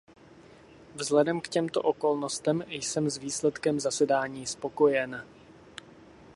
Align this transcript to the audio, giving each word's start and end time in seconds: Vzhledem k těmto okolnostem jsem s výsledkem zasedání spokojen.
Vzhledem 0.95 1.41
k 1.41 1.47
těmto 1.47 1.81
okolnostem 1.81 2.63
jsem 2.69 3.09
s 3.09 3.17
výsledkem 3.17 3.79
zasedání 3.79 4.45
spokojen. 4.45 5.25